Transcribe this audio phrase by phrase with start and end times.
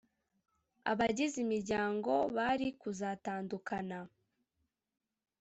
[0.91, 3.99] Abagize imiryango bari kuzatandukana